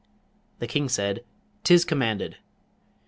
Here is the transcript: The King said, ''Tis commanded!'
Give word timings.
The 0.57 0.65
King 0.65 0.89
said, 0.89 1.23
''Tis 1.63 1.85
commanded!' 1.85 2.37